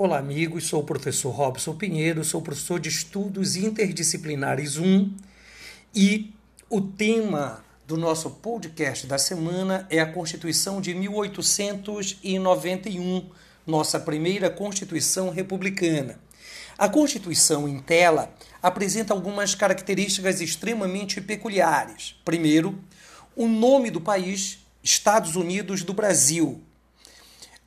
[0.00, 0.68] Olá, amigos.
[0.68, 5.12] Sou o professor Robson Pinheiro, sou professor de Estudos Interdisciplinares 1
[5.92, 6.32] e
[6.70, 13.28] o tema do nosso podcast da semana é a Constituição de 1891,
[13.66, 16.20] nossa primeira Constituição republicana.
[16.78, 22.14] A Constituição em tela apresenta algumas características extremamente peculiares.
[22.24, 22.78] Primeiro,
[23.34, 26.62] o nome do país, Estados Unidos do Brasil,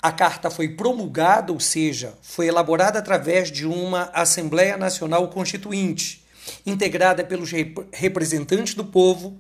[0.02, 6.26] a carta foi promulgada, ou seja, foi elaborada através de uma Assembleia Nacional Constituinte,
[6.66, 7.52] integrada pelos
[7.94, 9.38] representantes do povo.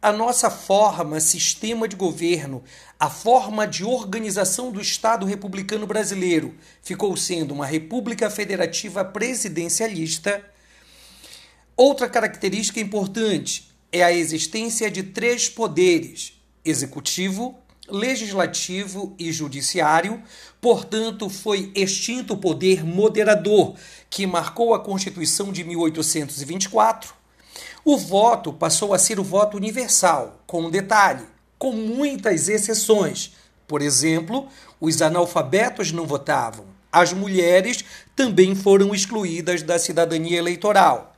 [0.00, 2.64] A nossa forma, sistema de governo,
[2.98, 10.42] a forma de organização do Estado republicano brasileiro ficou sendo uma república federativa presidencialista.
[11.76, 17.58] Outra característica importante é a existência de três poderes: executivo,
[17.88, 20.22] legislativo e judiciário,
[20.60, 23.74] portanto, foi extinto o poder moderador
[24.10, 27.14] que marcou a Constituição de 1824.
[27.84, 31.24] O voto passou a ser o voto universal, com um detalhe,
[31.58, 33.32] com muitas exceções.
[33.66, 34.48] Por exemplo,
[34.80, 36.66] os analfabetos não votavam.
[36.90, 37.84] As mulheres
[38.14, 41.15] também foram excluídas da cidadania eleitoral.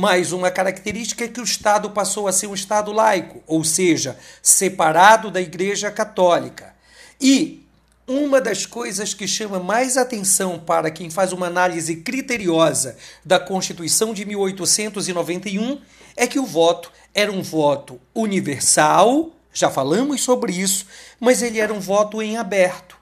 [0.00, 4.16] Mas uma característica é que o Estado passou a ser um Estado laico, ou seja,
[4.40, 6.72] separado da Igreja Católica.
[7.20, 7.66] E
[8.06, 14.14] uma das coisas que chama mais atenção para quem faz uma análise criteriosa da Constituição
[14.14, 15.80] de 1891
[16.14, 20.86] é que o voto era um voto universal, já falamos sobre isso,
[21.18, 22.96] mas ele era um voto em aberto.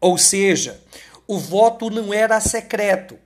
[0.00, 0.80] Ou seja,
[1.26, 3.18] o voto não era secreto,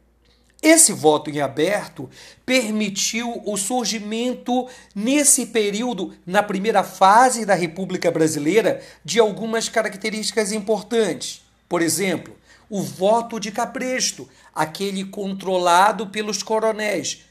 [0.63, 2.09] esse voto em aberto
[2.45, 11.43] permitiu o surgimento, nesse período, na primeira fase da República Brasileira, de algumas características importantes.
[11.69, 12.37] Por exemplo,
[12.71, 17.25] o voto de capresto, aquele controlado pelos coronéis,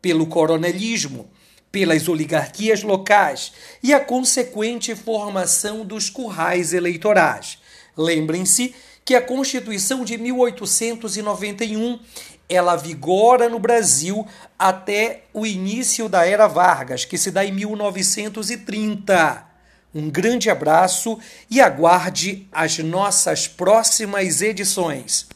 [0.00, 1.28] pelo coronelismo,
[1.70, 7.58] pelas oligarquias locais e a consequente formação dos currais eleitorais.
[7.96, 12.00] Lembrem-se que a Constituição de 1891
[12.48, 14.26] ela vigora no Brasil
[14.58, 19.44] até o início da era Vargas, que se dá em 1930.
[19.94, 21.18] Um grande abraço
[21.50, 25.26] e aguarde as nossas próximas edições.